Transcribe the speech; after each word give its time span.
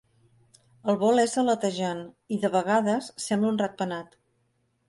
El 0.93 0.97
vol 1.03 1.21
és 1.25 1.35
aletejant 1.41 2.01
i 2.37 2.41
de 2.47 2.53
vegades 2.57 3.11
sembla 3.27 3.53
un 3.55 3.61
ratpenat. 3.67 4.19